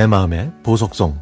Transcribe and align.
내 0.00 0.06
마음의 0.06 0.50
보석송 0.62 1.14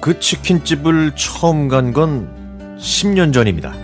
그 0.00 0.20
치킨집을 0.20 1.16
처음 1.16 1.66
간 1.66 1.92
건 1.92 2.76
10년 2.78 3.34
전입니다. 3.34 3.74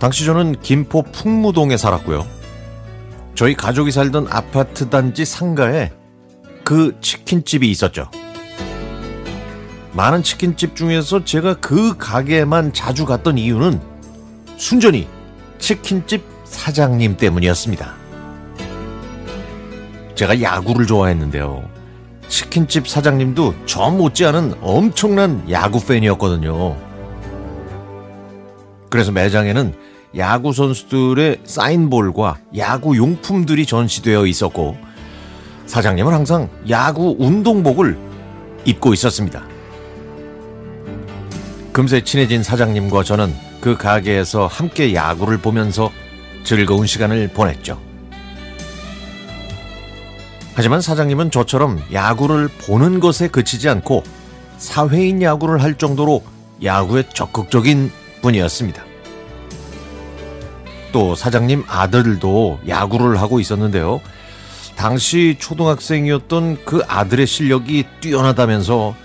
당시 0.00 0.24
저는 0.24 0.60
김포 0.62 1.02
풍무동에 1.02 1.76
살았고요. 1.76 2.26
저희 3.36 3.54
가족이 3.54 3.92
살던 3.92 4.26
아파트 4.30 4.90
단지 4.90 5.24
상가에 5.24 5.92
그 6.64 6.98
치킨집이 7.00 7.70
있었죠. 7.70 8.10
많은 9.92 10.22
치킨집 10.22 10.76
중에서 10.76 11.24
제가 11.24 11.54
그 11.54 11.96
가게만 11.96 12.72
자주 12.72 13.06
갔던 13.06 13.38
이유는 13.38 13.80
순전히 14.56 15.08
치킨집 15.58 16.24
사장님 16.44 17.16
때문이었습니다. 17.16 17.94
제가 20.14 20.42
야구를 20.42 20.86
좋아했는데요. 20.86 21.68
치킨집 22.28 22.88
사장님도 22.88 23.54
저 23.66 23.90
못지않은 23.90 24.54
엄청난 24.60 25.48
야구 25.50 25.84
팬이었거든요. 25.84 26.76
그래서 28.90 29.12
매장에는 29.12 29.74
야구 30.16 30.52
선수들의 30.52 31.40
사인볼과 31.44 32.38
야구 32.56 32.96
용품들이 32.96 33.66
전시되어 33.66 34.26
있었고 34.26 34.76
사장님은 35.66 36.12
항상 36.12 36.48
야구 36.68 37.14
운동복을 37.18 37.98
입고 38.64 38.94
있었습니다. 38.94 39.57
금세 41.78 42.00
친해진 42.00 42.42
사장님과 42.42 43.04
저는 43.04 43.32
그 43.60 43.76
가게에서 43.76 44.48
함께 44.48 44.94
야구를 44.94 45.38
보면서 45.38 45.92
즐거운 46.42 46.88
시간을 46.88 47.28
보냈죠. 47.28 47.80
하지만 50.54 50.80
사장님은 50.80 51.30
저처럼 51.30 51.80
야구를 51.92 52.48
보는 52.48 52.98
것에 52.98 53.28
그치지 53.28 53.68
않고 53.68 54.02
사회인 54.56 55.22
야구를 55.22 55.62
할 55.62 55.78
정도로 55.78 56.24
야구에 56.64 57.04
적극적인 57.14 57.92
분이었습니다. 58.22 58.84
또 60.90 61.14
사장님 61.14 61.62
아들도 61.68 62.58
야구를 62.66 63.20
하고 63.20 63.38
있었는데요. 63.38 64.00
당시 64.74 65.36
초등학생이었던 65.38 66.64
그 66.64 66.82
아들의 66.88 67.24
실력이 67.28 67.84
뛰어나다면서 68.00 68.96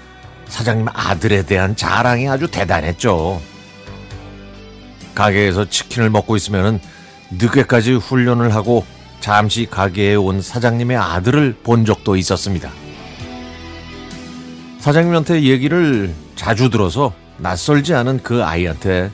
사장님 0.54 0.86
아들에 0.94 1.48
대한 1.48 1.76
자랑이 1.76 2.30
아주 2.30 2.48
대단했죠. 2.48 3.42
가게에서 5.16 5.68
치킨을 5.68 6.12
먹고 6.12 6.36
있으면 6.36 6.80
늦게까지 7.32 7.94
훈련을 7.94 8.54
하고 8.54 8.86
잠시 9.20 9.66
가게에 9.66 10.14
온 10.14 10.44
사장님의 10.44 10.96
아들을 10.96 11.56
본 11.64 11.86
적도 11.86 12.16
있었습니다. 12.16 12.70
사장님한테 14.78 15.42
얘기를 15.42 16.14
자주 16.36 16.70
들어서 16.70 17.14
낯설지 17.38 17.96
않은 17.96 18.22
그 18.22 18.44
아이한테 18.44 19.10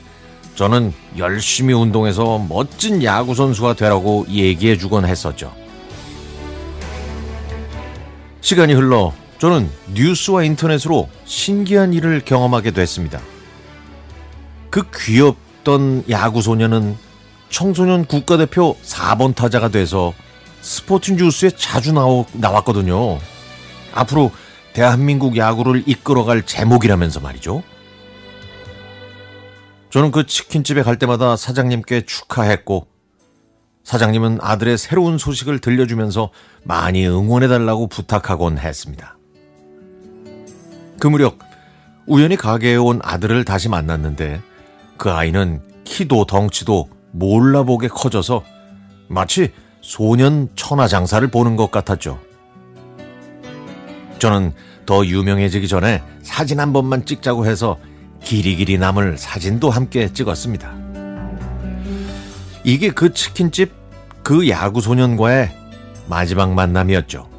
저는 0.56 0.92
열심히 1.16 1.72
운동해서 1.72 2.44
멋진 2.50 3.02
야구 3.02 3.34
선수가 3.34 3.74
되라고 3.76 4.26
얘기해 4.28 4.76
주곤 4.76 5.06
했었죠. 5.06 5.54
시간이 8.42 8.74
흘러 8.74 9.14
저는 9.40 9.70
뉴스와 9.94 10.44
인터넷으로 10.44 11.08
신기한 11.24 11.94
일을 11.94 12.20
경험하게 12.22 12.72
됐습니다. 12.72 13.22
그 14.68 14.82
귀엽던 14.94 16.04
야구 16.10 16.42
소녀는 16.42 16.94
청소년 17.48 18.04
국가대표 18.04 18.76
4번 18.82 19.34
타자가 19.34 19.68
돼서 19.68 20.12
스포츠 20.60 21.12
뉴스에 21.12 21.50
자주 21.56 21.92
나오, 21.92 22.26
나왔거든요. 22.34 23.18
앞으로 23.94 24.30
대한민국 24.74 25.38
야구를 25.38 25.84
이끌어갈 25.86 26.44
제목이라면서 26.44 27.20
말이죠. 27.20 27.62
저는 29.88 30.10
그 30.10 30.26
치킨집에 30.26 30.82
갈 30.82 30.98
때마다 30.98 31.36
사장님께 31.36 32.02
축하했고, 32.02 32.88
사장님은 33.84 34.38
아들의 34.42 34.76
새로운 34.76 35.16
소식을 35.16 35.60
들려주면서 35.60 36.28
많이 36.62 37.08
응원해달라고 37.08 37.88
부탁하곤 37.88 38.58
했습니다. 38.58 39.16
그 41.00 41.08
무렵, 41.08 41.38
우연히 42.06 42.36
가게에 42.36 42.76
온 42.76 43.00
아들을 43.02 43.44
다시 43.44 43.68
만났는데, 43.68 44.40
그 44.98 45.10
아이는 45.10 45.62
키도 45.84 46.26
덩치도 46.26 46.90
몰라보게 47.12 47.88
커져서 47.88 48.44
마치 49.08 49.50
소년 49.80 50.48
천하장사를 50.54 51.26
보는 51.28 51.56
것 51.56 51.70
같았죠. 51.70 52.20
저는 54.18 54.52
더 54.84 55.04
유명해지기 55.04 55.68
전에 55.68 56.02
사진 56.22 56.60
한 56.60 56.74
번만 56.74 57.06
찍자고 57.06 57.46
해서 57.46 57.78
길이길이 58.22 58.76
남을 58.76 59.16
사진도 59.16 59.70
함께 59.70 60.12
찍었습니다. 60.12 60.74
이게 62.62 62.90
그 62.90 63.14
치킨집 63.14 63.72
그 64.22 64.50
야구 64.50 64.82
소년과의 64.82 65.50
마지막 66.08 66.52
만남이었죠. 66.52 67.29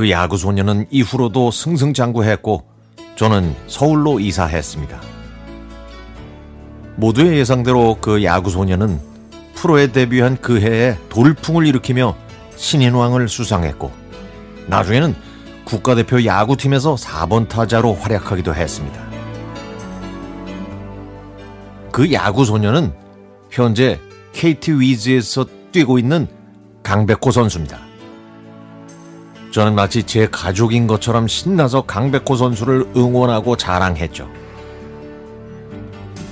그 0.00 0.08
야구 0.08 0.38
소년은 0.38 0.86
이후로도 0.90 1.50
승승장구했고 1.50 2.64
저는 3.16 3.54
서울로 3.66 4.18
이사했습니다. 4.18 4.98
모두의 6.96 7.36
예상대로 7.36 7.98
그 8.00 8.24
야구 8.24 8.48
소년은 8.48 8.98
프로에 9.54 9.92
데뷔한 9.92 10.38
그 10.40 10.58
해에 10.58 10.96
돌풍을 11.10 11.66
일으키며 11.66 12.16
신인왕을 12.56 13.28
수상했고 13.28 13.92
나중에는 14.68 15.14
국가대표 15.66 16.24
야구팀에서 16.24 16.94
4번 16.94 17.46
타자로 17.46 17.92
활약하기도 17.92 18.54
했습니다. 18.54 19.06
그 21.92 22.10
야구 22.14 22.46
소년은 22.46 22.94
현재 23.50 24.00
KT 24.32 24.80
위즈에서 24.80 25.44
뛰고 25.72 25.98
있는 25.98 26.26
강백호 26.82 27.30
선수입니다. 27.30 27.89
저는 29.50 29.74
마치 29.74 30.04
제 30.04 30.28
가족인 30.28 30.86
것처럼 30.86 31.26
신나서 31.26 31.82
강백호 31.82 32.36
선수를 32.36 32.86
응원하고 32.96 33.56
자랑했죠. 33.56 34.28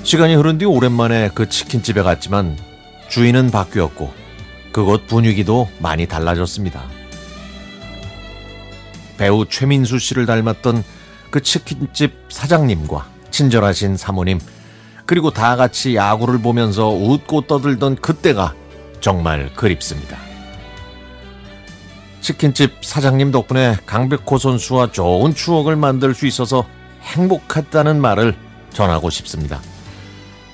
시간이 0.05 0.37
흐른 0.37 0.59
뒤 0.59 0.65
오랜만에 0.65 1.31
그 1.35 1.49
치킨집에 1.49 2.03
갔지만 2.03 2.57
주인은 3.09 3.51
바뀌었고 3.51 4.13
그곳 4.73 5.07
분위기도 5.09 5.69
많이 5.81 6.07
달라졌습니다. 6.07 6.83
배우 9.17 9.47
최민수 9.47 9.99
씨를 9.99 10.25
닮았던 10.27 10.85
그 11.31 11.43
치킨집 11.43 12.15
사장님과 12.29 13.07
친절하신 13.33 13.97
사모님 13.97 14.39
그리고 15.07 15.31
다 15.33 15.57
같이 15.57 15.97
야구를 15.97 16.41
보면서 16.41 16.89
웃고 16.89 17.43
떠들던 17.43 17.97
그때가 17.97 18.55
정말 19.01 19.53
그립습니다. 19.55 20.28
치킨집 22.21 22.85
사장님 22.85 23.31
덕분에 23.31 23.77
강백호 23.87 24.39
선수와 24.39 24.93
좋은 24.93 25.35
추억을 25.35 25.77
만들 25.77 26.15
수 26.15 26.27
있어서 26.27 26.65
행복했다는 27.03 28.01
말을 28.01 28.35
전하고 28.71 29.11
싶습니다. 29.11 29.61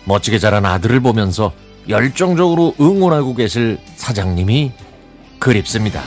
멋지게 0.04 0.38
자란 0.38 0.66
아들을 0.66 1.00
보면서 1.00 1.52
열정적으로 1.88 2.74
응원하고 2.80 3.34
계실 3.34 3.78
사장님이 3.96 4.72
그립습니다. 5.38 6.02